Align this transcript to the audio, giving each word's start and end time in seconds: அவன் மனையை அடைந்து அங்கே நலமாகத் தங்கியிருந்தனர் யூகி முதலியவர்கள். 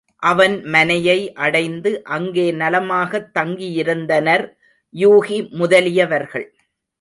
அவன் 0.15 0.63
மனையை 0.63 1.33
அடைந்து 1.33 2.03
அங்கே 2.03 2.51
நலமாகத் 2.51 3.29
தங்கியிருந்தனர் 3.39 4.53
யூகி 4.95 5.49
முதலியவர்கள். 5.49 6.47